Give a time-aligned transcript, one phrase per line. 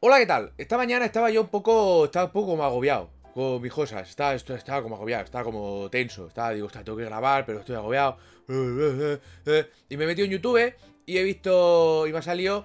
[0.00, 0.52] Hola, ¿qué tal?
[0.58, 4.08] Esta mañana estaba yo un poco, estaba un poco como agobiado con mis cosas.
[4.08, 6.28] Estaba, estaba como agobiado, estaba como tenso.
[6.28, 8.16] Estaba, digo, "Ostras, tengo que grabar, pero estoy agobiado.
[8.48, 10.72] Y me he metido en YouTube
[11.04, 12.64] y he visto, y me ha salido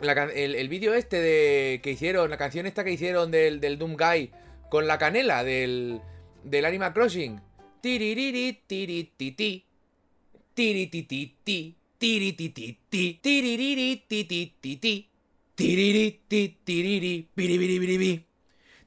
[0.00, 4.32] el, vídeo este de que hicieron, la canción esta que hicieron del, del Doom Guy
[4.70, 6.00] con la canela del,
[6.44, 7.42] del Animal Crossing.
[7.82, 9.66] Tiririri, tirititi.
[10.54, 11.76] Tiritititi.
[11.98, 13.20] Tiritititi.
[13.20, 15.13] Tiririri.
[15.56, 18.12] Tiriri, ti, tiriri, piribiribiribi.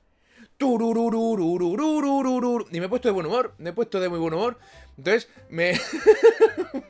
[2.71, 4.57] Y me he puesto de buen humor, me he puesto de muy buen humor.
[4.97, 5.73] Entonces, me,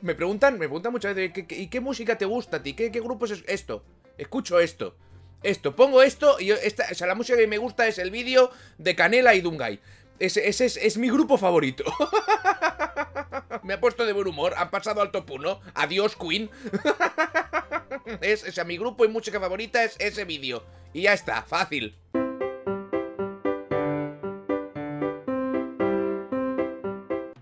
[0.02, 2.74] me preguntan, me preguntan muchas veces, ¿qué- qué- ¿y qué música te gusta a ti?
[2.74, 3.84] ¿Qué, qué grupo es esto?
[4.18, 4.96] Escucho esto.
[5.42, 8.50] Esto, pongo esto y esta, o sea, la música que me gusta es el vídeo
[8.78, 9.80] de Canela y Dungai.
[10.18, 11.84] Ese, ese es, mi grupo favorito.
[13.64, 15.60] me ha puesto de buen humor, han pasado al top 1.
[15.74, 16.48] Adiós, Queen.
[18.20, 20.62] es, o sea, mi grupo y música favorita es ese vídeo.
[20.92, 21.96] Y ya está, fácil.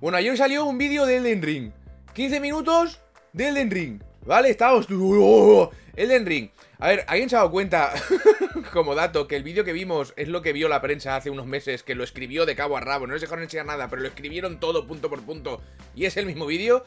[0.01, 1.73] Bueno, ayer salió un vídeo de Elden Ring.
[2.15, 2.99] 15 minutos
[3.35, 4.03] de Elden Ring.
[4.25, 4.49] ¿Vale?
[4.49, 4.87] Estábamos...
[4.91, 5.71] ¡Oh!
[5.95, 6.51] Elden Ring.
[6.81, 7.93] A ver, ¿alguien se ha dado cuenta,
[8.73, 11.47] como dato, que el vídeo que vimos es lo que vio la prensa hace unos
[11.47, 13.07] meses, que lo escribió de cabo a rabo?
[13.07, 15.61] No les dejaron enseñar nada, pero lo escribieron todo punto por punto.
[15.95, 16.83] Y es el mismo vídeo.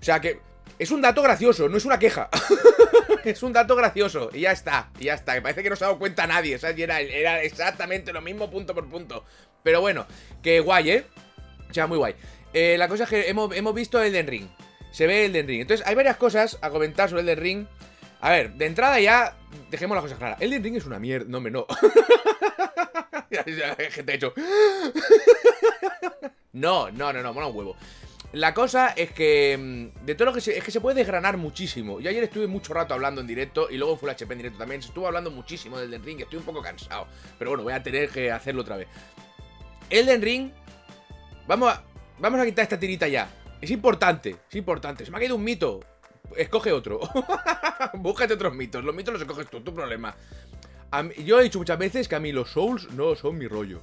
[0.00, 0.38] O sea que...
[0.78, 2.30] Es un dato gracioso, no es una queja.
[3.24, 4.30] es un dato gracioso.
[4.32, 5.34] Y ya está, y ya está.
[5.34, 6.58] Que parece que no se ha dado cuenta nadie.
[6.58, 6.78] ¿sabes?
[6.78, 9.26] Y era, exactamente lo mismo punto por punto.
[9.62, 10.06] Pero bueno,
[10.42, 11.04] que guay, ¿eh?
[11.68, 12.14] O sea, muy guay.
[12.54, 14.48] Eh, la cosa es que hemos, hemos visto Elden Ring.
[14.90, 15.60] Se ve Elden Ring.
[15.60, 17.66] Entonces, hay varias cosas a comentar sobre Elden Ring.
[18.20, 19.36] A ver, de entrada ya,
[19.70, 20.40] dejemos las cosas claras.
[20.40, 21.26] Elden Ring es una mierda.
[21.28, 21.66] No, hombre, no.
[23.90, 24.34] Gente hecho.
[26.52, 27.76] No, no, no, no, mola un huevo.
[28.32, 31.36] La cosa es que mm, de todo lo que se, es que se puede desgranar
[31.36, 32.00] muchísimo.
[32.00, 34.82] Yo ayer estuve mucho rato hablando en directo y luego Full HP en directo también.
[34.82, 37.06] Se estuvo hablando muchísimo del Elden Ring, estoy un poco cansado.
[37.38, 38.88] Pero bueno, voy a tener que hacerlo otra vez.
[39.90, 40.50] Elden Ring
[41.50, 41.82] Vamos a,
[42.20, 43.28] vamos a quitar esta tirita ya.
[43.60, 45.04] Es importante, es importante.
[45.04, 45.80] Se me ha caído un mito.
[46.36, 47.00] Escoge otro.
[47.94, 48.84] Búscate otros mitos.
[48.84, 50.14] Los mitos los escoges tú, tu problema.
[51.24, 53.80] Yo he dicho muchas veces que a mí los Souls no son mi rollo.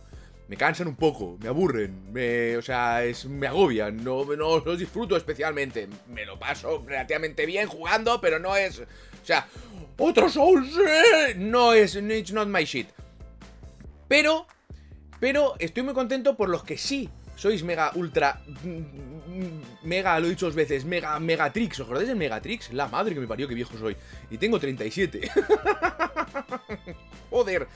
[0.47, 5.17] Me cansan un poco, me aburren, me, o sea, me agobian, no, no los disfruto
[5.17, 5.89] especialmente.
[6.07, 8.79] Me lo paso relativamente bien jugando, pero no es...
[8.79, 9.47] O sea,
[9.97, 11.95] otro Souls, eh, no es...
[11.95, 12.87] It's not my shit.
[14.07, 14.47] Pero,
[15.19, 20.31] pero estoy muy contento por los que sí sois mega ultra mm, mega, lo he
[20.31, 21.79] dicho dos veces, mega Megatrix.
[21.79, 22.73] ¿Os acordáis del Megatrix?
[22.73, 23.95] La madre que me parió, que viejo soy.
[24.29, 25.31] Y tengo 37.
[27.29, 27.67] Joder.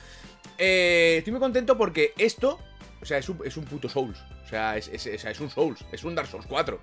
[0.58, 2.58] Eh, estoy muy contento porque esto,
[3.00, 4.18] o sea, es un, es un puto Souls.
[4.44, 6.78] O sea, es, es- es un Souls, es un Dark Souls 4.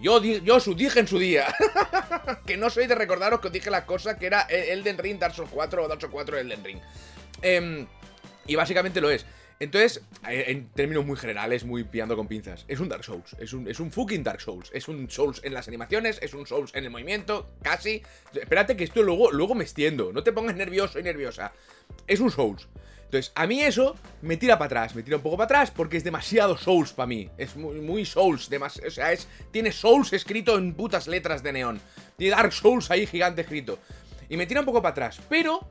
[0.00, 1.46] Yo, yo os dije en su día
[2.46, 5.34] que no soy de recordaros que os dije la cosa que era Elden Ring, Dark
[5.34, 6.78] Souls 4 o Dark Souls 4 Elden Ring.
[7.42, 7.86] Em,
[8.46, 9.26] y básicamente lo es.
[9.60, 13.52] Entonces, eh, en términos muy generales, muy pillando con pinzas, es un Dark Souls, es
[13.52, 16.70] un, es un fucking Dark Souls, es un Souls en las animaciones, es un Souls
[16.74, 18.02] en el movimiento, casi.
[18.32, 21.52] Espérate que esto luego, luego me extiendo, no te pongas nervioso y nerviosa.
[22.06, 22.68] Es un Souls.
[23.06, 25.96] Entonces, a mí eso me tira para atrás, me tira un poco para atrás porque
[25.96, 27.28] es demasiado Souls para mí.
[27.38, 31.52] Es muy, muy Souls, demas- o sea, es, tiene Souls escrito en putas letras de
[31.54, 31.80] neón.
[32.16, 33.78] Tiene Dark Souls ahí gigante escrito.
[34.28, 35.66] Y me tira un poco para atrás, pero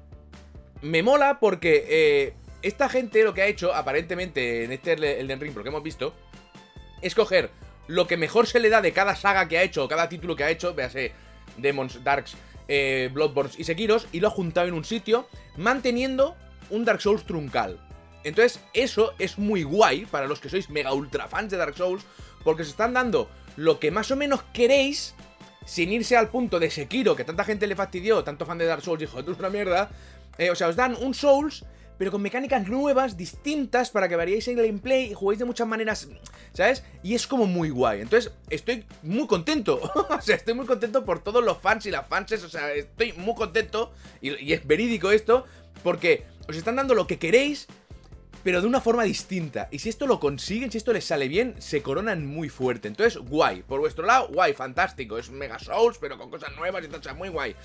[0.81, 5.53] me mola porque eh, esta gente lo que ha hecho, aparentemente, en este Elden Ring,
[5.53, 6.13] por que hemos visto,
[7.01, 7.51] es coger
[7.87, 10.35] lo que mejor se le da de cada saga que ha hecho, o cada título
[10.35, 11.13] que ha hecho, véase
[11.57, 12.35] Demons, Darks,
[12.67, 16.35] eh, Bloodborns y Sekiros, y lo ha juntado en un sitio, manteniendo
[16.69, 17.79] un Dark Souls truncal.
[18.23, 22.03] Entonces, eso es muy guay para los que sois mega ultra fans de Dark Souls,
[22.43, 25.15] porque os están dando lo que más o menos queréis,
[25.65, 28.81] sin irse al punto de Sekiro, que tanta gente le fastidió, tanto fan de Dark
[28.81, 29.89] Souls dijo, tú es una mierda.
[30.37, 31.65] Eh, o sea, os dan un Souls,
[31.97, 36.07] pero con mecánicas nuevas, distintas, para que variéis el gameplay y juguéis de muchas maneras,
[36.53, 36.83] ¿sabes?
[37.03, 38.01] Y es como muy guay.
[38.01, 39.79] Entonces, estoy muy contento.
[40.09, 42.43] o sea, estoy muy contento por todos los fans y las fanses.
[42.43, 43.91] O sea, estoy muy contento,
[44.21, 45.45] y, y es verídico esto,
[45.83, 47.67] porque os están dando lo que queréis,
[48.47, 49.67] pero de una forma distinta.
[49.71, 52.87] Y si esto lo consiguen, si esto les sale bien, se coronan muy fuerte.
[52.87, 53.61] Entonces, guay.
[53.61, 55.17] Por vuestro lado, guay, fantástico.
[55.17, 57.57] Es Mega Souls, pero con cosas nuevas y sea, muy guay.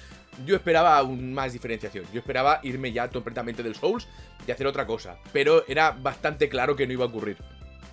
[0.45, 2.05] Yo esperaba aún más diferenciación.
[2.13, 4.09] Yo esperaba irme ya completamente del Souls
[4.45, 5.19] y hacer otra cosa.
[5.33, 7.37] Pero era bastante claro que no iba a ocurrir.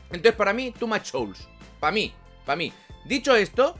[0.05, 1.47] Entonces, para mí, too much Souls.
[1.79, 2.11] Para mí,
[2.43, 2.73] para mí.
[3.05, 3.77] Dicho esto,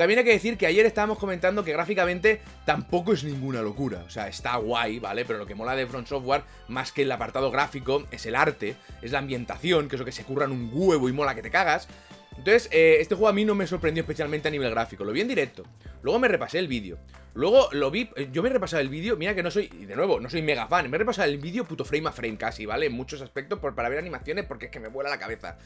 [0.00, 4.02] También hay que decir que ayer estábamos comentando que gráficamente tampoco es ninguna locura.
[4.06, 5.26] O sea, está guay, ¿vale?
[5.26, 8.76] Pero lo que mola de Front Software, más que el apartado gráfico, es el arte,
[9.02, 11.50] es la ambientación, que es lo que se curran un huevo y mola que te
[11.50, 11.86] cagas.
[12.30, 15.04] Entonces, eh, este juego a mí no me sorprendió especialmente a nivel gráfico.
[15.04, 15.64] Lo vi en directo.
[16.00, 16.96] Luego me repasé el vídeo.
[17.34, 18.08] Luego lo vi.
[18.16, 19.18] eh, Yo me he repasado el vídeo.
[19.18, 19.70] Mira que no soy.
[19.82, 20.88] Y de nuevo, no soy mega fan.
[20.88, 22.86] Me he repasado el vídeo puto frame a frame casi, ¿vale?
[22.86, 25.58] En muchos aspectos para ver animaciones porque es que me vuela la cabeza.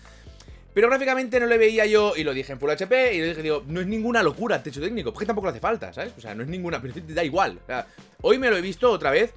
[0.75, 3.43] Pero gráficamente no le veía yo, y lo dije en Full HP, y lo dije,
[3.43, 6.13] digo, no es ninguna locura el techo técnico, porque tampoco le hace falta, ¿sabes?
[6.19, 7.61] O sea, no es ninguna, pero da igual.
[7.63, 7.87] O sea,
[8.23, 9.33] hoy me lo he visto otra vez,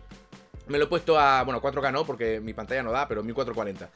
[0.67, 3.89] me lo he puesto a, bueno, 4K no, porque mi pantalla no da, pero 1440.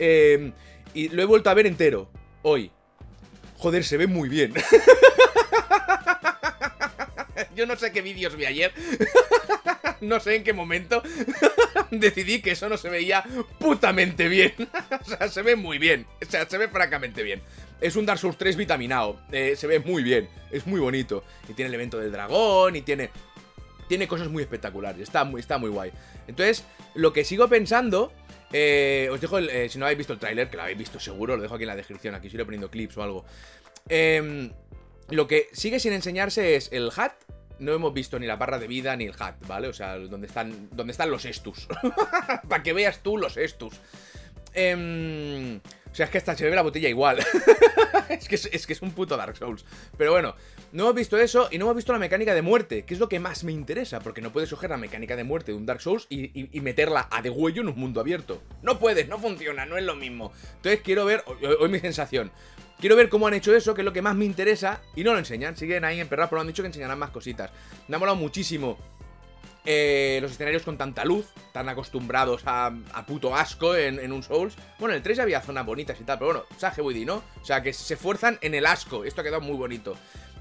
[0.00, 0.52] Eh,
[0.92, 2.10] y lo he vuelto a ver entero,
[2.42, 2.72] hoy.
[3.58, 4.54] Joder, se ve muy bien.
[7.56, 8.72] Yo no sé qué vídeos vi ayer.
[10.00, 11.02] no sé en qué momento
[11.90, 13.24] decidí que eso no se veía
[13.58, 14.54] putamente bien.
[15.00, 16.06] o sea, se ve muy bien.
[16.26, 17.42] O sea, se ve francamente bien.
[17.80, 19.20] Es un Dark Souls 3 vitaminado.
[19.32, 20.28] Eh, se ve muy bien.
[20.50, 21.24] Es muy bonito.
[21.48, 22.76] Y tiene el evento del dragón.
[22.76, 23.10] Y tiene.
[23.88, 25.00] Tiene cosas muy espectaculares.
[25.00, 25.92] Está muy, está muy guay.
[26.26, 26.64] Entonces,
[26.94, 28.12] lo que sigo pensando.
[28.52, 29.48] eh, os dejo el.
[29.50, 31.64] eh, si no habéis visto el tráiler, que lo habéis visto seguro, lo dejo aquí
[31.64, 32.14] en la descripción.
[32.14, 33.24] Aquí sigo poniendo clips o algo.
[33.88, 34.52] Em,
[35.08, 37.12] lo que sigue sin enseñarse es el hat.
[37.58, 39.68] No hemos visto ni la barra de vida ni el hat, ¿vale?
[39.68, 41.66] O sea, donde están, donde están los estus.
[42.48, 43.74] Para que veas tú los estus.
[44.54, 45.56] Em,
[45.90, 47.18] o sea, es que hasta se ve la botella igual.
[48.08, 49.64] es, que es, un puto Dark Souls.
[49.96, 50.34] Pero bueno,
[50.72, 53.08] no hemos visto eso y no hemos visto la mecánica de muerte, que es lo
[53.08, 55.80] que más me interesa, porque no puedes coger la mecánica de muerte de un Dark
[55.80, 58.42] Souls y, y- y meterla a de huello en un mundo abierto.
[58.62, 60.32] No puedes, no funciona, no es lo mismo.
[60.56, 62.30] Entonces quiero ver, hoy, hoy mi sensación,
[62.80, 65.12] quiero ver cómo han hecho eso, que es lo que más me interesa, y no
[65.12, 67.50] lo enseñan, siguen ahí emperrados, pero han dicho que enseñarán más cositas.
[67.88, 68.78] Me ha molado muchísimo
[69.64, 74.56] eh, los escenarios con tanta luz, tan acostumbrados a, a puto asco en, un Souls.
[74.78, 77.22] Bueno, en el 3 ya había zonas bonitas y tal, pero bueno, Sage Woody, ¿no?
[77.42, 79.04] O sea, que se esfuerzan en el asco.
[79.04, 79.94] Esto ha quedado muy bonito.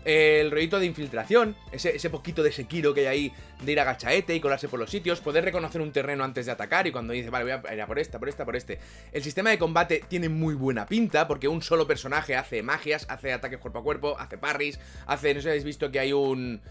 [0.07, 3.83] El rollito de infiltración, ese, ese poquito de Sekiro que hay ahí de ir a
[3.83, 7.12] gachaete y colarse por los sitios, poder reconocer un terreno antes de atacar y cuando
[7.12, 8.80] dice, vale, voy a ir a por esta, por esta, por este.
[9.12, 13.33] El sistema de combate tiene muy buena pinta porque un solo personaje hace magias, hace
[13.33, 16.62] ataques cuerpo a cuerpo, hace parries, hace, no sé si habéis visto que hay un...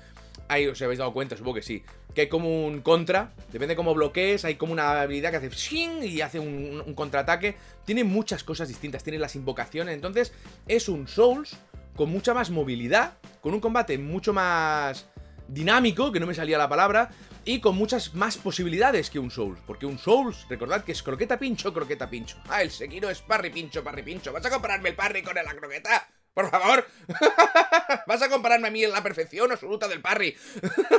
[0.49, 1.83] Ahí os habéis dado cuenta, supongo que sí.
[2.15, 3.33] Que hay como un contra.
[3.53, 4.45] Depende de cómo bloquees.
[4.45, 7.57] Hay como una habilidad que hace shing y hace un, contraataque.
[7.85, 9.03] Tiene muchas cosas distintas.
[9.03, 9.95] Tiene las invocaciones.
[9.95, 10.33] Entonces,
[10.69, 11.57] es un Souls
[11.97, 13.19] con mucha más movilidad.
[13.41, 15.07] Con un combate mucho más
[15.49, 17.11] dinámico, que no me salía la palabra.
[17.45, 19.61] Y con muchas más posibilidades que un Souls.
[19.67, 22.39] Porque un Souls, recordad que es croqueta pincho, croqueta pincho.
[22.49, 24.33] Ah, el Sekiro es parry pincho, parry pincho.
[24.33, 26.09] ¿Vas a compararme el parry con la croqueta?
[26.37, 26.87] Por favor.
[28.07, 30.37] ¿Vas a compararme a mí en la perfección absoluta del parry?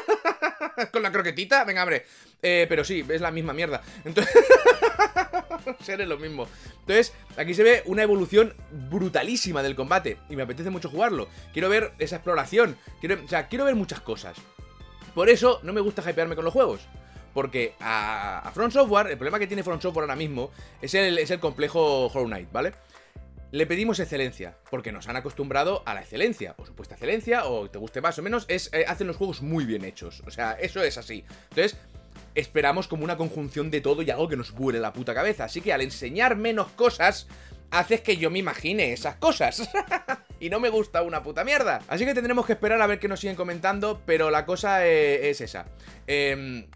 [0.91, 1.63] ¿Con la croquetita?
[1.63, 2.07] Venga, hombre.
[2.41, 3.83] Eh, pero sí, es la misma mierda.
[4.03, 4.33] Entonces.
[5.83, 6.47] Ser es lo mismo.
[6.79, 8.55] Entonces, aquí se ve una evolución
[8.89, 10.17] brutalísima del combate.
[10.27, 11.29] Y me apetece mucho jugarlo.
[11.53, 12.75] Quiero ver esa exploración.
[12.99, 14.37] Quiero, o sea, quiero ver muchas cosas.
[15.13, 16.81] Por eso no me gusta hypearme con los juegos.
[17.35, 20.49] Porque a, a Front Software, el problema que tiene Front Software ahora mismo
[20.81, 22.73] es el, es el complejo Hollow Knight, ¿vale?
[23.51, 27.79] Le pedimos excelencia, porque nos han acostumbrado a la excelencia, o supuesta excelencia, o te
[27.79, 30.21] guste más o menos, es, eh, hacen los juegos muy bien hechos.
[30.27, 31.23] O sea, eso es así.
[31.49, 31.77] Entonces,
[32.35, 35.45] esperamos como una conjunción de todo y algo que nos vuele la puta cabeza.
[35.45, 37.27] Así que al enseñar menos cosas,
[37.71, 39.69] haces que yo me imagine esas cosas.
[40.41, 41.81] y no me gusta una puta mierda.
[41.87, 45.29] Así que tendremos que esperar a ver qué nos siguen comentando, pero la cosa eh,
[45.29, 45.67] es esa.
[46.05, 46.67] Eh,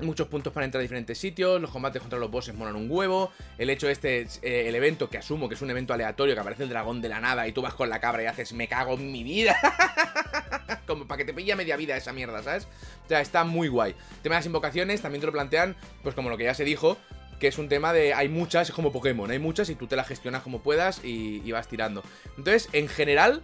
[0.00, 3.32] Muchos puntos para entrar a diferentes sitios, los combates contra los bosses molan un huevo,
[3.58, 6.62] el hecho este, eh, el evento que asumo que es un evento aleatorio, que aparece
[6.62, 8.94] el dragón de la nada y tú vas con la cabra y haces me cago
[8.94, 9.56] en mi vida.
[10.86, 12.68] Como para que te pille a media vida esa mierda, ¿sabes?
[13.04, 13.90] O sea, está muy guay.
[13.92, 16.64] El tema de las invocaciones también te lo plantean, pues como lo que ya se
[16.64, 16.96] dijo,
[17.40, 19.96] que es un tema de hay muchas, es como Pokémon, hay muchas y tú te
[19.96, 22.02] las gestionas como puedas y, y vas tirando.
[22.36, 23.42] Entonces, en general,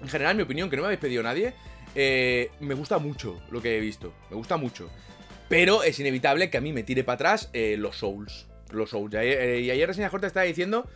[0.00, 1.54] en general, mi opinión, que no me habéis pedido nadie,
[1.94, 4.90] eh, me gusta mucho lo que he visto, me gusta mucho.
[5.48, 8.46] Pero es inevitable que a mí me tire para atrás eh, los Souls.
[8.70, 9.12] Los Souls.
[9.14, 10.88] Y ayer, eh, Reseña Corta estaba diciendo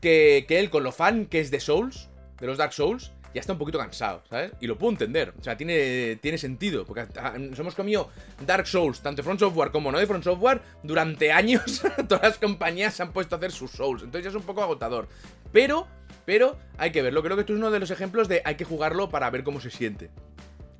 [0.00, 2.08] que, que él, con lo fan que es de Souls,
[2.40, 4.52] de los Dark Souls, ya está un poquito cansado, ¿sabes?
[4.60, 5.34] Y lo puedo entender.
[5.38, 6.84] O sea, tiene, tiene sentido.
[6.84, 7.06] Porque
[7.38, 8.10] nos hemos comido
[8.44, 11.82] Dark Souls, tanto de Front Software como no de Front Software, durante años.
[12.08, 14.02] todas las compañías se han puesto a hacer sus Souls.
[14.02, 15.08] Entonces ya es un poco agotador.
[15.52, 15.86] Pero,
[16.24, 17.22] pero, hay que verlo.
[17.22, 19.60] Creo que esto es uno de los ejemplos de hay que jugarlo para ver cómo
[19.60, 20.10] se siente.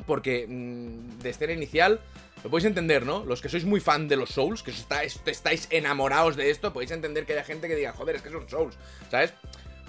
[0.06, 2.00] Porque mmm, de escena inicial,
[2.42, 3.25] lo podéis entender, ¿no?
[3.25, 7.26] Los que sois muy fan de los Souls, que estáis, enamorados de esto, podéis entender
[7.26, 8.76] que haya gente que diga, joder, es que son Souls,
[9.11, 9.35] ¿sabes?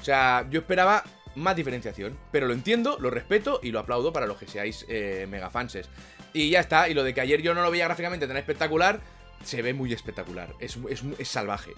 [0.02, 1.04] O sea, yo esperaba
[1.36, 5.28] más diferenciación, pero lo entiendo, lo respeto y lo aplaudo para los que seáis eh,
[5.30, 5.90] mega fanses.
[6.34, 9.00] Y ya está, y lo de que ayer yo no lo veía gráficamente tan espectacular,
[9.44, 10.54] se ve muy espectacular.
[10.60, 11.72] Es, es, es salvaje.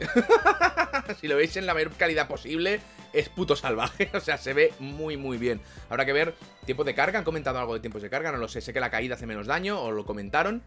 [1.21, 2.79] si lo veis en la mayor calidad posible,
[3.13, 4.09] es puto salvaje.
[4.15, 5.61] O sea, se ve muy, muy bien.
[5.89, 7.19] Habrá que ver tiempo de carga.
[7.19, 8.61] Han comentado algo de tiempos de carga, no lo sé.
[8.61, 10.63] Sé que la caída hace menos daño, o lo comentaron.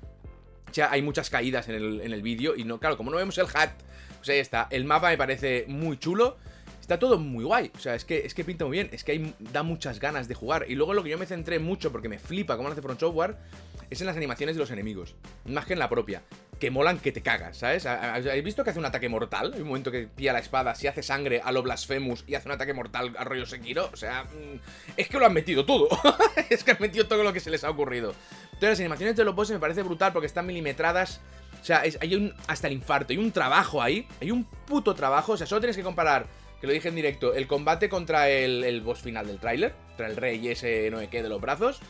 [0.70, 2.56] O sea, hay muchas caídas en el, en el vídeo.
[2.56, 3.70] Y no, claro, como no vemos el hat,
[4.16, 4.66] pues ahí está.
[4.70, 6.36] El mapa me parece muy chulo.
[6.80, 7.70] Está todo muy guay.
[7.74, 8.90] O sea, es que, es que pinta muy bien.
[8.92, 10.66] Es que hay, da muchas ganas de jugar.
[10.68, 13.00] Y luego lo que yo me centré mucho, porque me flipa cómo lo hace Front
[13.00, 13.36] Software,
[13.90, 15.14] es en las animaciones de los enemigos.
[15.44, 16.22] Más que en la propia.
[16.58, 17.84] Que molan que te cagas, ¿sabes?
[17.86, 19.52] ¿Habéis visto que hace un ataque mortal?
[19.54, 22.48] Hay un momento que pilla la espada, si hace sangre a lo Blasphemous y hace
[22.48, 23.90] un ataque mortal a rollo Sekiro.
[23.92, 24.60] O sea, mm,
[24.96, 25.88] es que lo han metido todo.
[26.50, 28.14] es que han metido todo lo que se les ha ocurrido.
[28.44, 31.20] Entonces, las animaciones de los bosses me parece brutal porque están milimetradas.
[31.60, 32.34] O sea, hay un.
[32.46, 33.12] hasta el infarto.
[33.12, 34.06] Hay un trabajo ahí.
[34.20, 35.32] Hay un puto trabajo.
[35.32, 36.26] O sea, solo tienes que comparar
[36.64, 40.16] que lo dije en directo, el combate contra el, boss final del tráiler, contra el
[40.16, 41.80] rey ese no sé qué de los brazos,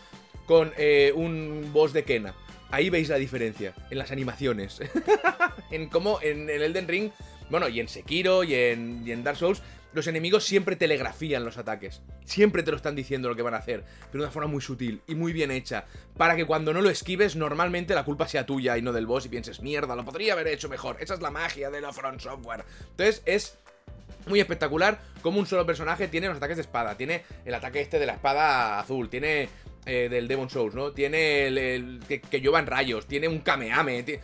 [0.46, 2.34] con eh, un boss de Kena.
[2.70, 4.80] Ahí veis la diferencia, en las animaciones.
[5.70, 7.10] en cómo en el Elden Ring,
[7.50, 12.02] bueno, y en Sekiro y en, Dark Souls, los enemigos siempre telegrafían los ataques.
[12.24, 14.60] Siempre te lo están diciendo lo que van a hacer, pero de una forma muy
[14.60, 15.84] sutil y muy bien hecha.
[16.16, 19.26] Para que cuando no lo esquives, normalmente la culpa sea tuya y no del boss
[19.26, 20.96] y pienses, mierda, lo podría haber hecho mejor.
[20.98, 22.64] Esa es la magia de la Front Software.
[22.90, 23.56] Entonces es
[24.26, 26.96] muy espectacular como un solo personaje tiene los ataques de espada.
[26.96, 29.48] Tiene el ataque este de la espada azul, tiene
[29.86, 30.92] eh, del Demon Souls, ¿no?
[30.92, 34.20] Tiene el, que, que en rayos, tiene un Kameame.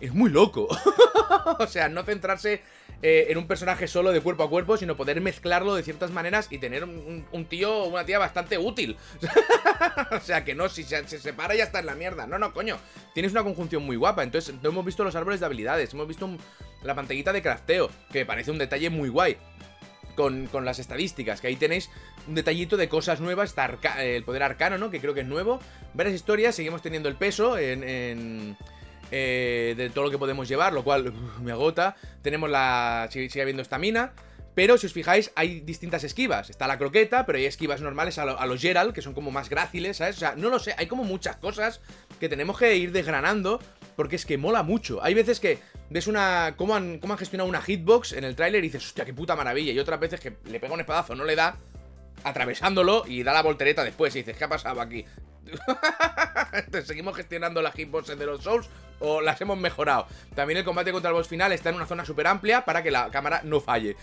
[0.00, 0.68] Es muy loco.
[1.58, 2.62] o sea, no centrarse
[3.06, 6.48] eh, en un personaje solo de cuerpo a cuerpo, sino poder mezclarlo de ciertas maneras
[6.50, 8.96] y tener un, tío o una tía bastante útil.
[10.10, 12.26] o sea, que no, si se, separa ya está en la mierda.
[12.26, 12.78] No, no, coño.
[13.12, 14.22] Tienes una conjunción muy guapa.
[14.22, 16.30] Entonces, hemos visto los árboles de habilidades, hemos visto
[16.82, 19.36] la pantallita de crafteo, que me parece un detalle muy guay.
[20.14, 21.90] Con, las estadísticas, que ahí tenéis
[22.28, 23.66] un detallito de cosas nuevas, está
[24.02, 24.90] el poder arcano, ¿no?
[24.90, 25.58] Que creo que es nuevo.
[25.92, 28.56] Varias historias, seguimos teniendo el peso en
[29.10, 31.96] eh, de todo lo que podemos llevar, lo cual me agota.
[32.22, 33.08] Tenemos la...
[33.10, 34.12] sigue, habiendo esta mina.
[34.56, 36.50] Pero si os fijáis, hay distintas esquivas.
[36.50, 39.96] Está la croqueta, pero hay esquivas normales a, los Gerald, que son como más gráciles,
[39.96, 40.16] ¿sabes?
[40.16, 41.80] O sea, no lo sé, hay como muchas cosas
[42.20, 43.60] que tenemos que ir desgranando,
[43.96, 45.02] porque es que mola mucho.
[45.02, 45.58] Hay veces que
[45.90, 46.54] ves una.
[46.56, 49.36] cómo han, cómo han gestionado una hitbox en el tráiler y dices, hostia, qué puta
[49.36, 49.72] maravilla.
[49.72, 51.56] Y otras veces que le pega un espadazo, no le da,
[52.24, 55.04] atravesándolo y da la voltereta después y dices, ¿qué ha pasado aquí?
[56.84, 58.68] ¿seguimos gestionando las hitboxes de los Souls
[59.00, 60.06] o las hemos mejorado?
[60.34, 62.90] También el combate contra el boss final está en una zona súper amplia para que
[62.90, 63.96] la cámara no falle.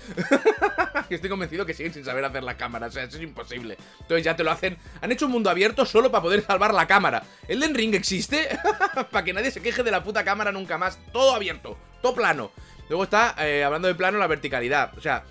[1.10, 3.78] Estoy convencido que siguen sin saber hacer la cámara, o sea, eso es imposible.
[4.02, 4.78] Entonces ya te lo hacen.
[5.02, 7.24] Han hecho un mundo abierto solo para poder salvar la cámara.
[7.48, 8.50] ¿El Den Ring existe?
[9.12, 11.00] para que nadie se queje de la puta cámara nunca más.
[11.12, 12.52] Todo abierto, todo plano.
[12.90, 14.98] Luego está, eh, hablando de plano, la verticalidad.
[14.98, 15.24] O sea,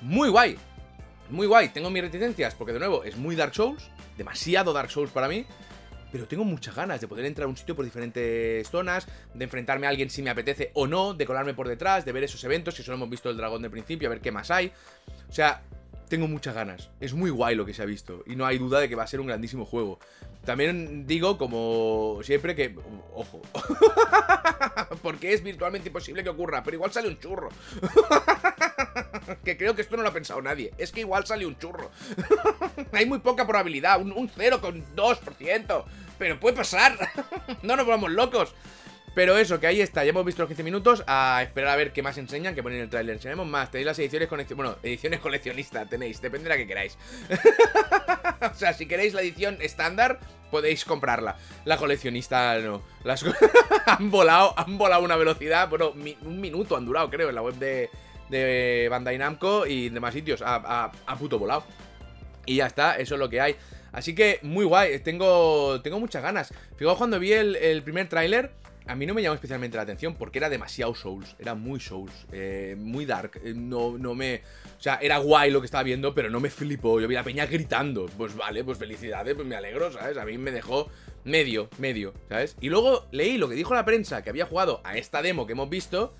[0.00, 0.58] muy guay.
[1.30, 1.70] Muy guay.
[1.70, 5.46] Tengo mis reticencias porque, de nuevo, es muy Dark Souls demasiado Dark Souls para mí.
[6.12, 9.88] Pero tengo muchas ganas de poder entrar a un sitio por diferentes zonas, de enfrentarme
[9.88, 12.76] a alguien si me apetece o no, de colarme por detrás, de ver esos eventos,
[12.76, 14.70] que solo hemos visto el dragón de principio, a ver qué más hay.
[15.28, 15.62] O sea,
[16.14, 16.90] tengo muchas ganas.
[17.00, 18.22] Es muy guay lo que se ha visto.
[18.24, 19.98] Y no hay duda de que va a ser un grandísimo juego.
[20.44, 22.72] También digo, como siempre, que.
[23.12, 23.42] Ojo.
[25.02, 26.62] Porque es virtualmente imposible que ocurra.
[26.62, 27.48] Pero igual sale un churro.
[29.44, 30.72] que creo que esto no lo ha pensado nadie.
[30.78, 31.90] Es que igual sale un churro.
[32.92, 34.00] Hay muy poca probabilidad.
[34.00, 35.84] Un, un 0,2%.
[36.16, 36.96] Pero puede pasar.
[37.62, 38.54] no nos vamos locos.
[39.14, 41.92] Pero eso, que ahí está, ya hemos visto los 15 minutos A esperar a ver
[41.92, 43.14] qué más enseñan, que ponen el tráiler.
[43.14, 46.98] Enseñamos más, tenéis las ediciones coleccionistas Bueno, ediciones coleccionistas tenéis, depende de la que queráis.
[48.52, 50.18] O sea, si queréis la edición estándar
[50.50, 51.36] Podéis comprarla.
[51.64, 53.24] La coleccionista no Las
[53.86, 57.54] Han volado, han volado una velocidad Bueno, un minuto han durado, creo, en la web
[57.54, 57.90] de,
[58.28, 61.64] de Bandai Namco Y demás sitios, ha, puto volado.
[62.46, 63.56] Y ya está, eso es lo que hay.
[63.92, 66.52] Así que, muy guay, tengo, tengo muchas ganas.
[66.76, 68.50] Fijaos cuando vi el, el primer tráiler
[68.86, 72.12] a mí no me llamó especialmente la atención porque era demasiado Souls, era muy Souls,
[72.32, 74.42] eh, muy dark, eh, no, no me...
[74.78, 77.24] O sea, era guay lo que estaba viendo, pero no me flipó, yo vi a
[77.24, 80.18] Peña gritando, pues vale, pues felicidades, pues me alegro, ¿sabes?
[80.18, 80.90] A mí me dejó
[81.24, 82.56] medio, medio, ¿sabes?
[82.60, 85.52] Y luego leí lo que dijo la prensa, que había jugado a esta demo que
[85.52, 86.14] hemos visto,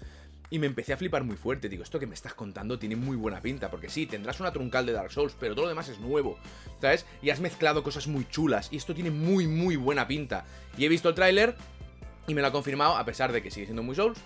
[0.50, 1.68] y me empecé a flipar muy fuerte.
[1.68, 3.71] Digo, esto que me estás contando tiene muy buena pinta.
[3.71, 6.38] Porque sí, tendrás una truncal de Dark Souls, pero todo lo demás es nuevo.
[6.80, 7.06] ¿Sabes?
[7.23, 8.68] Y has mezclado cosas muy chulas.
[8.71, 10.44] Y esto tiene muy, muy buena pinta.
[10.76, 11.56] Y he visto el tráiler
[12.26, 14.19] y me lo ha confirmado, a pesar de que sigue siendo muy Souls.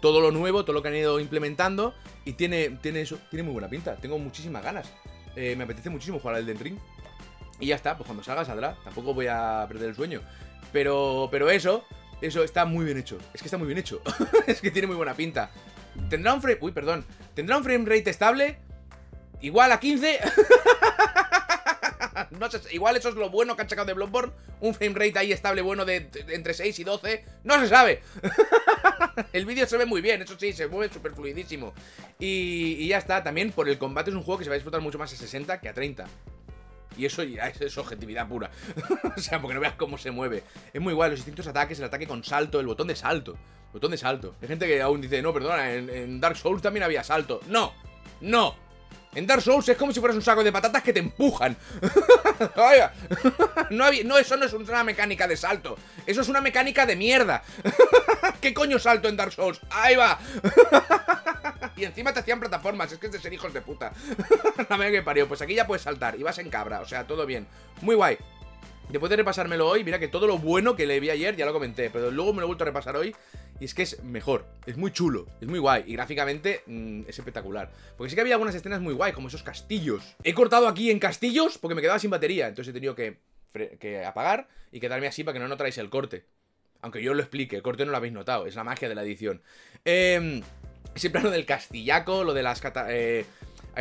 [0.00, 1.94] Todo lo nuevo, todo lo que han ido implementando.
[2.24, 3.96] Y tiene, tiene, eso, tiene muy buena pinta.
[3.96, 4.92] Tengo muchísimas ganas.
[5.34, 6.78] Eh, me apetece muchísimo jugar al Den Ring.
[7.58, 8.76] Y ya está, pues cuando salga saldrá.
[8.84, 10.20] Tampoco voy a perder el sueño.
[10.72, 11.84] Pero, pero eso,
[12.20, 13.18] eso está muy bien hecho.
[13.32, 14.02] Es que está muy bien hecho.
[14.46, 15.50] es que tiene muy buena pinta.
[16.10, 16.58] Tendrá un frame.
[16.60, 17.04] Uy, perdón.
[17.34, 18.58] Tendrá un frame rate estable.
[19.40, 20.20] Igual a 15.
[22.38, 24.32] No sé, igual eso es lo bueno que han sacado de Bloodborne.
[24.60, 27.24] Un frame rate ahí estable bueno de, entre 6 y 12.
[27.44, 28.02] No se sabe.
[29.32, 31.74] el vídeo se ve muy bien, eso sí, se mueve súper fluidísimo.
[32.18, 34.80] Y, ya está, también por el combate es un juego que se va a disfrutar
[34.80, 36.06] mucho más a 60 que a 30.
[36.96, 38.50] Y eso ya es, objetividad pura.
[39.16, 40.42] o sea, porque no veas cómo se mueve.
[40.72, 43.36] Es muy guay, los distintos ataques, el ataque con salto, el botón de salto.
[43.72, 44.34] Botón de salto.
[44.40, 47.40] Hay gente que aún dice, no, perdona, en, Dark Souls también había salto.
[47.48, 47.74] No,
[48.20, 48.65] no.
[49.16, 51.56] En Dark Souls es como si fueras un saco de patatas que te empujan.
[52.56, 52.92] no, había,
[54.04, 55.78] no, eso no es una mecánica de salto.
[56.04, 57.42] Eso es una mecánica de mierda.
[58.42, 59.60] ¿Qué coño salto en Dark Souls?
[59.70, 60.18] Ahí va.
[61.76, 63.92] Y encima te hacían plataformas, es que es de ser hijos de puta.
[64.70, 65.28] La mega que parió.
[65.28, 67.46] Pues aquí ya puedes saltar y vas en cabra, o sea, todo bien.
[67.82, 68.16] Muy guay.
[68.88, 71.52] Después de repasármelo hoy, mira que todo lo bueno que le vi ayer ya lo
[71.52, 73.14] comenté, pero luego me lo he vuelto a repasar hoy
[73.58, 77.18] y es que es mejor, es muy chulo, es muy guay y gráficamente mm, es
[77.18, 77.70] espectacular.
[77.96, 80.14] Porque sí que había algunas escenas muy guay, como esos castillos.
[80.22, 83.18] He cortado aquí en castillos porque me quedaba sin batería, entonces he tenido que,
[84.06, 86.24] apagar y quedarme así para que no notáis el corte.
[86.80, 89.02] Aunque yo lo explique, el corte no lo habéis notado, es la magia de la
[89.02, 89.42] edición.
[89.84, 90.42] Eh,
[90.94, 93.26] ese plano del castillaco, lo de las cata eh,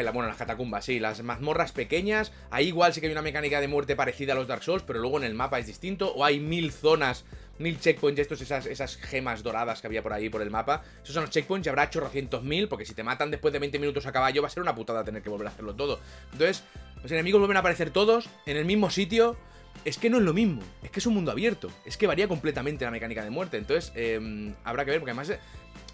[0.04, 2.32] bueno, las catacumbas, sí, las mazmorras pequeñas.
[2.52, 5.00] Ahí igual sí que hay una mecánica de muerte parecida a los Dark Souls, pero
[5.00, 6.14] luego en el mapa es distinto.
[6.14, 7.24] O hay mil zonas,
[7.60, 10.84] mil checkpoints, estos, esas, esas gemas doradas que había por ahí por el mapa.
[11.02, 13.80] Esos son los checkpoints y habrá chorrocientos mil, porque si te matan después de 20
[13.80, 16.00] minutos a caballo va a ser una putada tener que volver a hacerlo todo.
[16.34, 16.64] Entonces,
[17.02, 19.38] los enemigos vuelven a aparecer todos en el mismo sitio.
[19.84, 22.30] Es que no es lo mismo, es que es un mundo abierto, es que varía
[22.30, 23.58] completamente la mecánica de muerte.
[23.58, 25.38] Entonces, eh, habrá que ver, porque además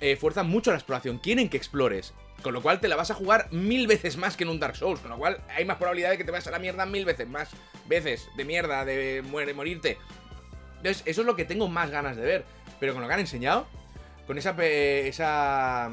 [0.02, 2.14] eh, fuerzan mucho la exploración, quieren que explores.
[2.42, 4.76] Con lo cual te la vas a jugar mil veces más que en un Dark
[4.76, 5.00] Souls.
[5.00, 7.28] Con lo cual hay más probabilidad de que te vayas a la mierda mil veces
[7.28, 7.50] más.
[7.88, 9.24] Veces de mierda, de
[9.56, 9.98] morirte.
[10.78, 12.46] Entonces, eso es lo que tengo más ganas de ver.
[12.80, 13.68] Pero con lo que han enseñado,
[14.26, 14.56] con esa.
[14.64, 15.92] esa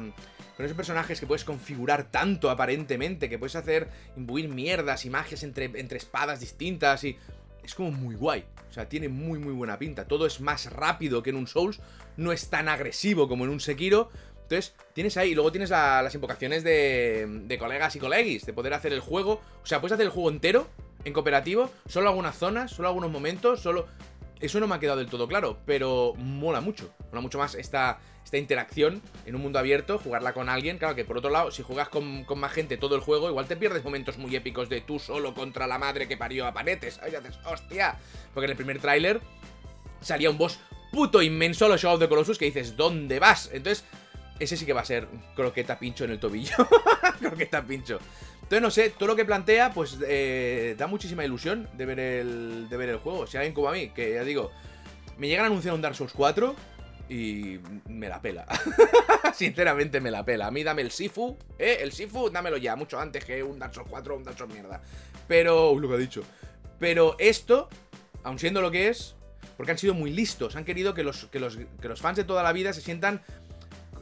[0.59, 3.87] con esos personajes que puedes configurar tanto aparentemente, que puedes hacer
[4.17, 7.17] imbuir mierdas y magias entre, entre espadas distintas y
[7.63, 8.43] es como muy guay.
[8.69, 10.05] O sea, tiene muy muy buena pinta.
[10.05, 11.79] Todo es más rápido que en un Souls,
[12.17, 14.09] no es tan agresivo como en un Sekiro.
[14.49, 18.73] Entonces, tienes ahí, y luego tienes las invocaciones de, de colegas y colegis, de poder
[18.73, 19.41] hacer el juego.
[19.61, 20.67] O sea, puedes hacer el juego entero
[21.05, 23.87] en cooperativo, solo algunas zonas, solo algunos momentos, solo...
[24.39, 26.91] Eso no me ha quedado del todo claro, pero mola mucho.
[27.11, 30.77] Mola mucho más esta, esta interacción en un mundo abierto, jugarla con alguien.
[30.77, 33.57] Claro que por otro lado, si juegas con, más gente todo el juego, igual te
[33.57, 36.99] pierdes momentos muy épicos de tú solo contra la madre que parió a panetes.
[37.03, 37.99] Ay, haces, hostia.
[38.33, 39.19] Porque en el primer tráiler
[39.99, 40.57] salía un boss
[40.91, 43.49] puto inmenso a los Shadow of the Colossus que dices, ¿dónde vas?
[43.51, 43.83] Entonces,
[44.39, 46.55] ese sí que va a ser croqueta pincho en el tobillo.
[47.19, 47.99] croqueta pincho.
[48.35, 52.67] Entonces, no sé, todo lo que plantea, pues eh, da muchísima ilusión de ver, el,
[52.69, 53.27] de ver el juego.
[53.27, 54.51] Si alguien como a mí, que ya digo,
[55.17, 56.55] me llegan a anunciar un Dark Souls 4,
[57.09, 58.45] y me la pela.
[59.33, 60.47] Sinceramente me la pela.
[60.47, 61.79] A mí dame el Sifu, ¿eh?
[61.81, 64.53] El Sifu, dámelo ya, mucho antes que un Dark Souls 4 o un Dark Souls
[64.53, 64.81] mierda.
[65.27, 66.23] Pero, lo que ha dicho.
[66.77, 67.67] Pero esto,
[68.23, 69.15] aun siendo lo que es,
[69.57, 72.23] porque han sido muy listos, han querido que los, que los, que los fans de
[72.23, 73.21] toda la vida se sientan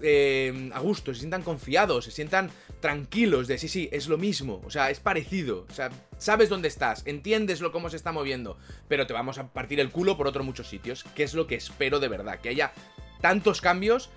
[0.02, 4.62] eh, a gusto, se sientan confiados, se sientan tranquilos de sí, sí, es lo mismo,
[4.66, 8.58] o sea, es parecido, o sea, sabes dónde estás, entiendes lo cómo se está moviendo,
[8.88, 11.56] pero te vamos a partir el culo por otros muchos sitios, que es lo que
[11.56, 12.74] espero de verdad, que haya
[13.22, 14.10] tantos cambios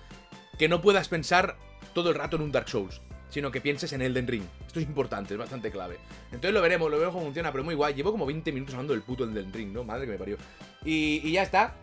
[0.57, 1.57] que no puedas pensar
[1.93, 4.43] todo el rato en un Dark Souls, sino que pienses en Elden Ring.
[4.67, 5.97] Esto es importante, es bastante clave.
[6.25, 7.93] Entonces lo veremos, lo veremos cómo funciona, pero muy guay.
[7.93, 9.83] Llevo como 20 minutos hablando del puto Elden Ring, ¿no?
[9.83, 10.37] Madre que me parió.
[10.85, 11.73] Y, y ya está.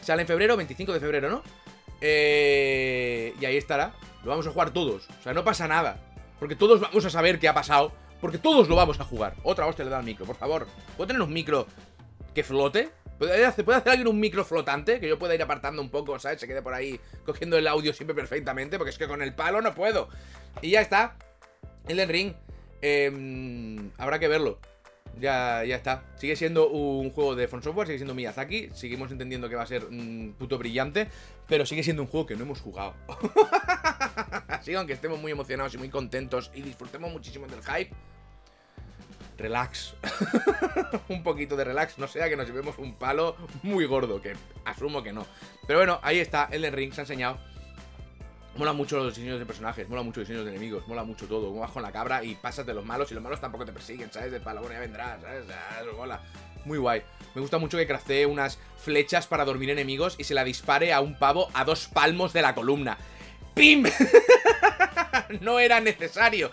[0.00, 1.42] Sale en febrero, 25 de febrero, ¿no?
[2.06, 3.94] Eh, y ahí estará.
[4.22, 5.08] Lo vamos a jugar todos.
[5.08, 5.96] O sea, no pasa nada.
[6.38, 7.92] Porque todos vamos a saber qué ha pasado.
[8.20, 9.34] Porque todos lo vamos a jugar.
[9.42, 10.66] Otra hostia le da al micro, por favor.
[10.98, 11.66] ¿Puedo tener un micro
[12.34, 12.90] que flote?
[13.18, 15.00] ¿Puede hacer, ¿Puede hacer alguien un micro flotante?
[15.00, 16.40] Que yo pueda ir apartando un poco, ¿sabes?
[16.40, 18.76] Se quede por ahí cogiendo el audio siempre perfectamente.
[18.76, 20.10] Porque es que con el palo no puedo.
[20.60, 21.16] Y ya está.
[21.88, 22.34] El Ring.
[22.82, 24.58] Em, habrá que verlo.
[25.20, 26.04] Ya, ya está.
[26.16, 28.70] Sigue siendo un juego de Fun Software, sigue siendo Miyazaki.
[28.72, 31.08] Seguimos entendiendo que va a ser un puto brillante.
[31.46, 32.94] Pero sigue siendo un juego que no hemos jugado.
[34.48, 37.94] Así, aunque estemos muy emocionados y muy contentos y disfrutemos muchísimo del hype.
[39.36, 39.94] Relax.
[41.08, 41.98] un poquito de relax.
[41.98, 44.22] No sea que nos llevemos un palo muy gordo.
[44.22, 45.26] Que asumo que no.
[45.66, 46.48] Pero bueno, ahí está.
[46.50, 47.38] El Ring se ha enseñado.
[48.56, 51.52] Mola mucho los diseños de personajes, mola mucho los diseños de enemigos, mola mucho todo.
[51.52, 54.12] Vas con la cabra y pasas de los malos y los malos tampoco te persiguen,
[54.12, 54.30] ¿sabes?
[54.30, 55.44] De palo, bueno, ya vendrás, ¿sabes?
[55.96, 56.20] mola.
[56.64, 57.02] Muy guay.
[57.34, 61.00] Me gusta mucho que craftee unas flechas para dormir enemigos y se la dispare a
[61.00, 62.96] un pavo a dos palmos de la columna.
[63.54, 63.84] ¡Pim!
[65.40, 66.50] no era necesario.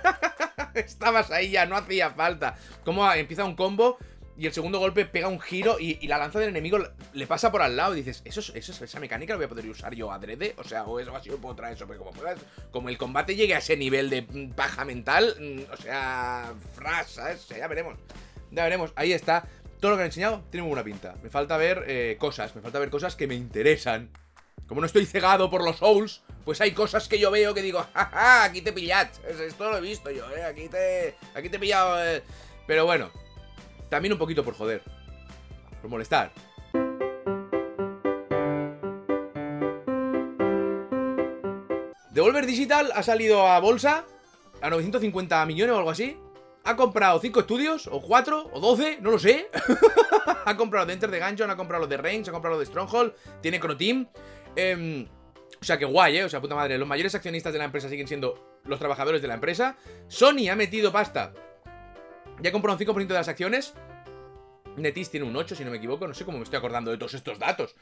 [0.74, 2.56] Estabas ahí ya, no hacía falta.
[2.84, 3.98] Como empieza un combo
[4.40, 6.78] y el segundo golpe pega un giro y, la lanza del enemigo
[7.12, 9.68] le pasa por al lado y dices, ¿eso, eso esa mecánica la voy a poder
[9.68, 10.54] usar yo adrede?
[10.56, 12.22] O sea, o eso así puedo traer eso, pero como,
[12.70, 14.22] como el combate llegue a ese nivel de
[14.56, 17.46] paja mental, mm, o sea, fras, ¿sabes?
[17.48, 17.98] ya veremos.
[18.50, 18.94] Ya veremos.
[18.96, 19.46] Ahí está.
[19.78, 21.16] Todo lo que han enseñado tiene muy buena pinta.
[21.22, 24.08] Me falta ver eh, cosas, me falta ver cosas que me interesan.
[24.66, 27.86] Como no estoy cegado por los Souls, pues hay cosas que yo veo que digo,
[27.92, 29.08] jaja, aquí te pillad.
[29.28, 30.44] Esto lo he visto yo, eh.
[30.44, 32.02] Aquí te, aquí te he pillado.
[32.02, 32.22] Eh.
[32.66, 33.10] Pero bueno,
[33.90, 34.82] también un poquito por joder.
[35.82, 36.32] Por molestar.
[42.10, 44.04] Devolver Digital ha salido a bolsa
[44.60, 46.16] a 950 millones o algo así.
[46.64, 49.48] Ha comprado 5 estudios, o 4, o 12, no lo sé.
[50.44, 52.66] ha comprado de Enter the Gungeon, ha comprado los de Range, ha comprado los de
[52.66, 54.06] Stronghold, tiene Chrono Team.
[54.56, 55.06] Em,
[55.60, 56.24] o sea, que guay, ¿eh?
[56.24, 56.76] O sea, puta madre.
[56.78, 59.76] Los mayores accionistas de la empresa siguen siendo los trabajadores de la empresa.
[60.08, 61.32] Sony ha metido pasta.
[62.42, 63.74] Ya ha comprado un 5% de las acciones.
[64.76, 66.06] Netis tiene un 8, si no me equivoco.
[66.06, 67.74] No sé cómo me estoy acordando de todos estos datos.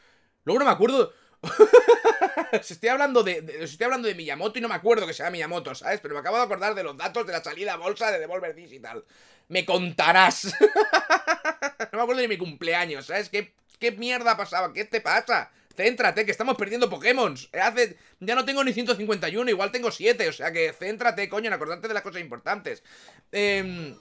[0.44, 1.12] Luego no me acuerdo.
[2.52, 5.74] os, estoy hablando de, estoy hablando de Miyamoto y no me acuerdo que sea Miyamoto,
[5.74, 6.00] ¿sabes?
[6.00, 8.54] Pero me acabo de acordar de los datos de la salida a bolsa de Devolver
[8.54, 9.04] Digital.
[9.48, 10.44] Me contarás.
[11.92, 13.28] no me acuerdo de mi cumpleaños, ¿sabes?
[13.28, 14.72] ¿Qué, qué mierda pasaba?
[14.72, 15.50] ¿Qué te pasa?
[15.76, 17.36] Céntrate, que estamos perdiendo Pokémon.
[17.52, 20.28] Hace, ya no tengo ni 151, igual tengo 7.
[20.28, 22.82] O sea que céntrate, coño, en acordarte de las cosas importantes.
[23.30, 23.94] Eh,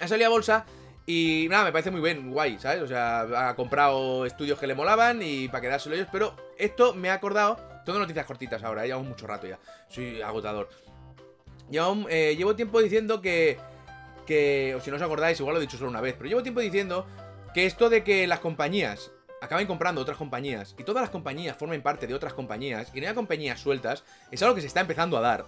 [0.00, 0.66] ha salido a bolsa
[1.06, 2.82] y nada, me parece muy bien, guay, ¿sabes?
[2.82, 7.08] O sea, ha comprado estudios que le molaban y para quedárselo ellos, pero esto me
[7.08, 7.56] ha acordado.
[7.86, 9.58] Tengo noticias cortitas ahora, llevo mucho rato ya.
[9.88, 10.68] Soy agotador.
[11.70, 13.56] Llevo, eh, llevo tiempo diciendo que.
[14.26, 14.74] Que.
[14.76, 16.60] O si no os acordáis, igual lo he dicho solo una vez, pero llevo tiempo
[16.60, 17.06] diciendo
[17.54, 21.82] que esto de que las compañías acaben comprando otras compañías y todas las compañías formen
[21.82, 25.16] parte de otras compañías y no haya compañías sueltas, es algo que se está empezando
[25.16, 25.46] a dar.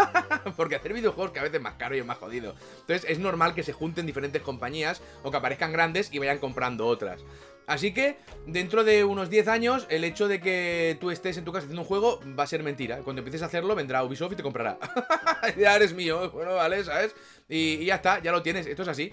[0.56, 2.54] Porque hacer videojuegos cada vez es más caro y es más jodido.
[2.80, 6.86] Entonces es normal que se junten diferentes compañías o que aparezcan grandes y vayan comprando
[6.86, 7.24] otras.
[7.66, 11.52] Así que, dentro de unos 10 años, el hecho de que tú estés en tu
[11.52, 12.98] casa haciendo un juego va a ser mentira.
[12.98, 14.78] Cuando empieces a hacerlo, vendrá Ubisoft y te comprará.
[15.56, 17.14] ya eres mío, bueno, vale, ¿sabes?
[17.48, 19.12] Y, y ya está, ya lo tienes, esto es así.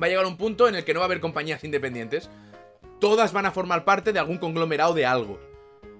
[0.00, 2.30] Va a llegar un punto en el que no va a haber compañías independientes
[3.04, 5.38] todas van a formar parte de algún conglomerado de algo.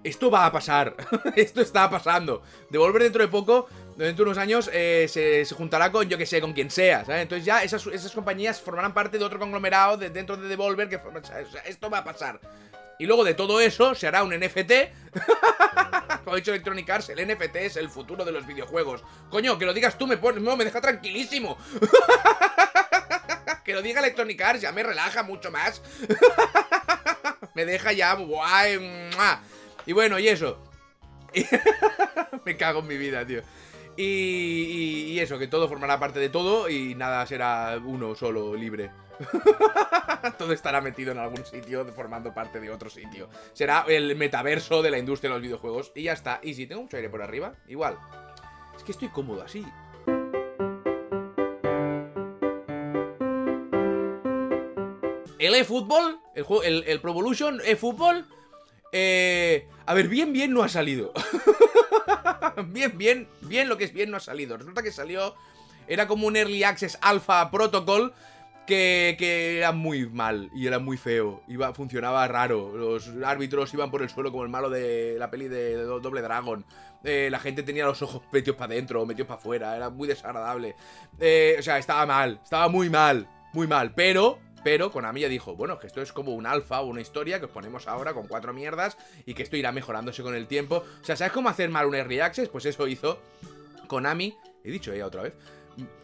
[0.03, 0.97] Esto va a pasar.
[1.37, 2.41] Esto está pasando.
[2.71, 6.41] Devolver dentro de poco, dentro de unos años, eh, se, juntará con, yo que sé,
[6.41, 7.05] con quien sea.
[7.05, 7.21] ¿sabes?
[7.21, 10.89] Entonces ya esas, compañías formarán parte de otro conglomerado dentro de Devolver.
[10.89, 10.99] Que,
[11.67, 12.41] esto va a pasar.
[12.99, 14.73] Y luego de todo eso se hará un NFT.
[16.25, 19.05] Como ha dicho Electronic Arts, el NFT es el futuro de los videojuegos.
[19.29, 21.59] Coño, que lo digas tú me, me deja tranquilísimo.
[23.63, 25.83] que lo diga Electronic Arts ya me relaja mucho más.
[27.55, 29.11] Me deja ya guay.
[29.87, 30.59] Y bueno, y eso.
[32.45, 33.43] me cago en mi vida, tío.
[33.97, 38.91] Y, eso, que todo formará parte de todo y nada será uno solo libre.
[40.39, 43.29] todo estará metido en algún sitio formando parte de otro sitio.
[43.53, 46.41] Será el metaverso de la industria de los videojuegos y ya está.
[46.43, 47.97] Y si tengo mucho aire por arriba, igual.
[48.77, 49.65] Es que estoy cómodo así.
[55.45, 58.27] El eFootball, el, el, el Pro Evolution eFootball,
[58.97, 61.13] eh, a ver, bien, bien no ha salido.
[62.69, 64.57] bien, bien, bien lo que es bien no ha salido.
[64.57, 65.35] Resulta que salió,
[65.89, 68.15] era como un Early Access Alpha Protocol
[68.69, 71.43] que, que, era muy mal y era muy feo.
[71.49, 72.77] Iba, funcionaba raro.
[72.77, 76.65] Los árbitros iban por el suelo como el malo de la peli de Doble Dragon.
[77.03, 79.77] Eh, la gente tenía los ojos metidos para adentro metidos para afuera.
[79.77, 80.77] Era muy desagradable.
[81.19, 82.41] Eh, o sea, estaba mal.
[82.45, 83.29] Estaba muy mal.
[83.53, 83.93] Muy mal.
[83.93, 87.39] Pero pero Konami ya dijo, bueno, que esto es como un alfa o una historia
[87.39, 88.97] que os ponemos ahora con cuatro mierdas
[89.27, 90.85] y que esto irá mejorándose con el tiempo.
[91.01, 92.49] O sea, ¿sabes cómo hacer mal un Early Access?
[92.49, 93.21] Pues eso hizo
[93.87, 94.35] Konami.
[94.65, 95.35] He dicho ella otra vez.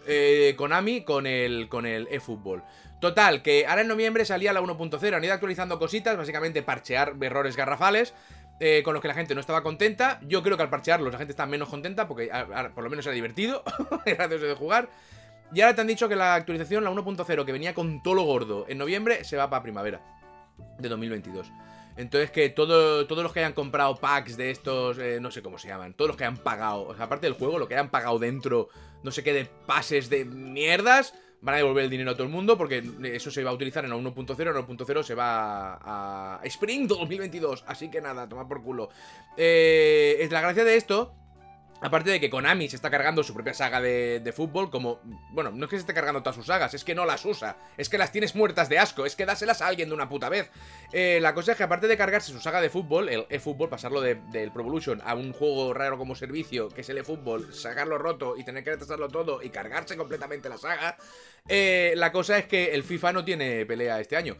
[0.06, 2.62] Eh, Konami con el, con el eFootball.
[3.00, 7.56] Total, que ahora en noviembre salía la 1.0, han ido actualizando cositas, básicamente parchear errores
[7.56, 8.14] garrafales.
[8.62, 10.20] Eh, con los que la gente no estaba contenta.
[10.20, 12.30] Yo creo que al parchearlos la gente está menos contenta porque
[12.74, 13.64] por lo menos era divertido,
[14.04, 14.90] era gracioso de jugar.
[15.52, 18.22] Y ahora te han dicho que la actualización, la 1.0, que venía con todo lo
[18.22, 20.00] gordo en noviembre, se va para primavera
[20.78, 21.50] de 2022.
[21.96, 25.58] Entonces que todo, todos los que hayan comprado packs de estos, eh, no sé cómo
[25.58, 28.68] se llaman, todos los que hayan pagado, aparte del juego, lo que hayan pagado dentro,
[29.02, 32.32] no sé qué, de pases de mierdas, van a devolver el dinero a todo el
[32.32, 35.78] mundo porque eso se va a utilizar en la 1.0, en la 1.0 se va
[35.82, 38.88] a, Spring 2022, así que nada, toma por culo.
[39.36, 41.14] Eh, es la gracia de esto
[41.82, 45.00] Aparte de que Konami se está cargando su propia saga de, fútbol, como.
[45.30, 47.56] Bueno, no es que se esté cargando todas sus sagas, es que no las usa.
[47.78, 50.28] Es que las tienes muertas de asco, es que dáselas a alguien de una puta
[50.28, 50.50] vez.
[50.92, 54.02] Eh, la cosa es que, aparte de cargarse su saga de fútbol, el eFootball, pasarlo
[54.02, 58.36] del Pro Evolution a un juego raro como servicio, que es el eFootball, sacarlo roto
[58.36, 60.98] y tener que retrasarlo todo y cargarse completamente la saga,
[61.48, 64.36] eh, la cosa es que el FIFA no tiene pelea este año.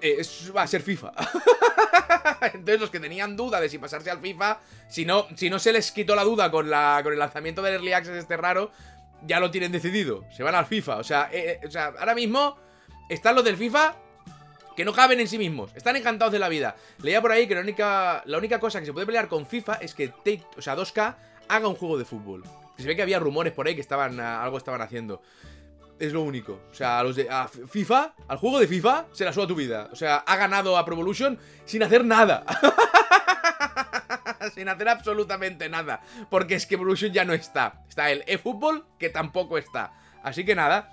[0.00, 0.22] Eh,
[0.54, 1.12] va a ser FIFA.
[2.54, 5.72] Entonces los que tenían duda de si pasarse al FIFA, si no, si no se
[5.72, 8.70] les quitó la duda con, la, con el lanzamiento del Early Access este raro,
[9.22, 10.24] ya lo tienen decidido.
[10.30, 10.96] Se van al FIFA.
[10.96, 12.56] O sea, eh, eh, o sea ahora mismo
[13.08, 13.96] están los del FIFA
[14.76, 15.72] que no caben en sí mismos.
[15.74, 16.76] Están encantados de la vida.
[17.02, 19.74] Leía por ahí que la única, la única cosa que se puede pelear con FIFA
[19.76, 21.16] es que Take, o sea, 2K
[21.48, 22.44] haga un juego de fútbol.
[22.76, 25.22] Se ve que había rumores por ahí que estaban algo estaban haciendo.
[25.98, 26.60] Es lo único.
[26.70, 29.54] O sea, a los de a FIFA, al juego de FIFA, se la suba tu
[29.54, 29.88] vida.
[29.92, 32.44] O sea, ha ganado a Pro Evolution sin hacer nada.
[34.54, 36.02] sin hacer absolutamente nada.
[36.28, 37.84] Porque es que Evolution ya no está.
[37.88, 39.94] Está el eFootball, que tampoco está.
[40.22, 40.92] Así que nada.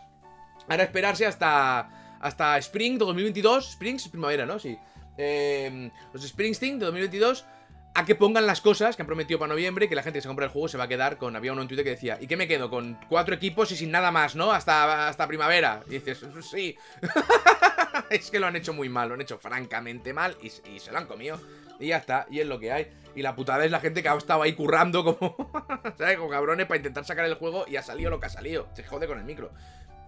[0.70, 1.90] Ahora esperarse hasta
[2.24, 3.72] hasta Spring de 2022.
[3.72, 4.58] Spring es primavera, ¿no?
[4.58, 4.78] Sí.
[5.18, 7.46] Eh, los Springsteen de 2022
[7.96, 10.28] a que pongan las cosas que han prometido para noviembre, que la gente que se
[10.28, 11.36] compra el juego se va a quedar con.
[11.36, 12.70] Había uno en Twitter que decía, ¿y qué me quedo?
[12.70, 14.52] Con cuatro equipos y sin nada más, ¿no?
[14.52, 15.84] Hasta, hasta primavera.
[15.88, 16.76] Y dices, sí.
[18.10, 20.92] es que lo han hecho muy mal, lo han hecho francamente mal y, y, se
[20.92, 21.40] lo han comido.
[21.80, 22.88] Y ya está, y es lo que hay.
[23.16, 25.52] Y la putada es la gente que ha estado ahí currando como.
[25.98, 26.18] ¿Sabes?
[26.18, 28.70] Con cabrones para intentar sacar el juego y ha salido lo que ha salido.
[28.74, 29.52] Se jode con el micro.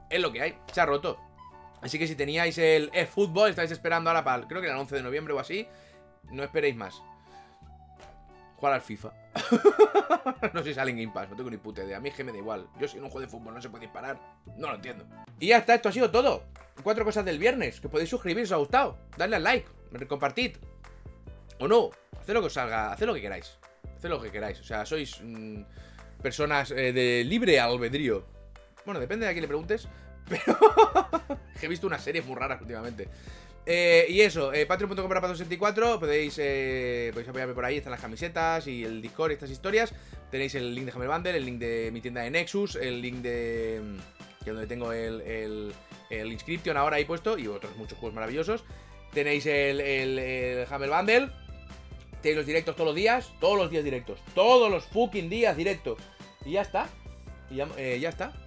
[0.09, 1.19] Es lo que hay, se ha roto.
[1.81, 4.95] Así que si teníais el eFootball, estáis esperando ahora para, creo que era el 11
[4.95, 5.67] de noviembre o así,
[6.31, 7.03] no esperéis más.
[8.55, 9.11] Jugar al FIFA.
[10.53, 11.97] no sé si sale en Game Pass, no tengo ni puta idea.
[11.97, 12.67] A mí es que me da igual.
[12.79, 14.19] Yo si un juego de fútbol no se puede disparar,
[14.57, 15.05] no lo entiendo.
[15.39, 16.43] Y ya está, esto ha sido todo.
[16.83, 17.81] Cuatro cosas del viernes.
[17.81, 18.97] Que podéis suscribiros si os ha gustado.
[19.17, 19.67] Darle al like,
[20.07, 20.57] compartid.
[21.59, 21.89] O no,
[22.19, 23.57] haced lo que os salga, haced lo que queráis.
[23.97, 24.59] Haced lo que queráis.
[24.59, 25.61] O sea, sois mm,
[26.21, 28.25] personas eh, de libre albedrío.
[28.85, 29.87] Bueno, depende de a quién le preguntes.
[30.29, 30.57] Pero
[31.61, 33.07] he visto unas series muy raras últimamente.
[33.65, 37.99] Eh, y eso, eh, patreon.com para 64 podéis, eh, podéis apoyarme por ahí, están las
[37.99, 39.93] camisetas y el Discord y estas historias.
[40.29, 43.17] Tenéis el link de Hammer Bundle, el link de mi tienda de Nexus, el link
[43.17, 43.81] de...
[44.43, 45.73] que es donde tengo el, el,
[46.09, 48.63] el Inscription ahora ahí puesto y otros muchos juegos maravillosos.
[49.13, 51.29] Tenéis el, el, el Hammer Bundle,
[52.21, 55.97] tenéis los directos todos los días, todos los días directos, todos los fucking días directos.
[56.45, 56.87] Y ya está,
[57.49, 58.44] y ya, eh, ya está.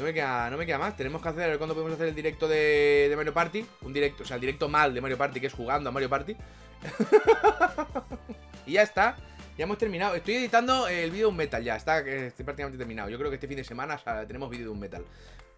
[0.00, 0.96] No me, queda, no me queda más.
[0.96, 3.66] Tenemos que hacer, a ver cuándo podemos hacer el directo de, Mario Party.
[3.82, 6.08] Un directo, o sea, el directo mal de Mario Party, que es jugando a Mario
[6.08, 6.34] Party.
[8.66, 9.18] y ya está.
[9.58, 10.14] Ya hemos terminado.
[10.14, 11.76] Estoy editando el vídeo de un metal ya.
[11.76, 13.10] Está prácticamente terminado.
[13.10, 15.04] Yo creo que este fin de semana tenemos vídeo de un metal.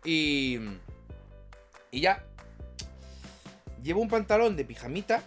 [0.04, 0.58] Y.
[1.92, 2.24] Y ya.
[3.80, 5.22] Llevo un pantalón de pijamita.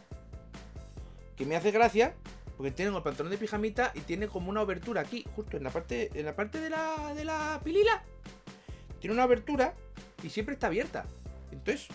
[1.37, 2.15] Que me hace gracia.
[2.57, 5.69] Porque tiene el pantalón de pijamita y tiene como una abertura aquí, justo en la
[5.69, 8.03] parte, en la parte de la, de la pilila
[8.99, 9.73] tiene una abertura
[10.23, 11.05] y siempre está abierta.
[11.51, 11.87] Entonces,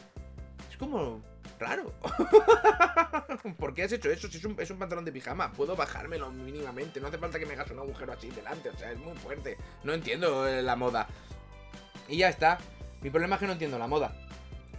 [0.70, 1.22] es como
[1.58, 1.92] raro.
[3.58, 4.28] ¿Por qué has hecho eso?
[4.28, 7.00] Si es un, es un, pantalón de pijama, puedo bajármelo mínimamente.
[7.00, 8.70] No hace falta que me hagas un agujero así delante.
[8.70, 9.56] O sea, es muy fuerte.
[9.84, 11.06] No entiendo eh, la moda.
[12.08, 12.58] Y ya está.
[13.02, 14.12] Mi problema es que no entiendo la moda.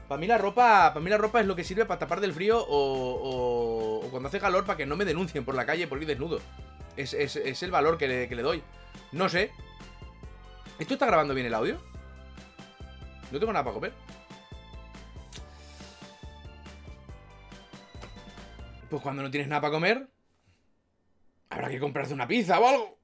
[0.08, 0.94] Para mí la ropa.
[0.94, 4.40] Para mí la ropa es lo que sirve para tapar del frío o, cuando hace
[4.40, 6.40] calor para que no me denuncien por la calle por ir desnudo.
[6.98, 8.62] Es, es el valor que le, que le doy.
[9.12, 9.52] No sé.
[10.80, 11.78] ¿Esto está grabando bien el audio?
[13.32, 13.94] No tengo nada para comer.
[18.90, 20.10] Pues cuando no tienes nada para comer,
[21.50, 23.00] habrá que comprarse una pizza o algo.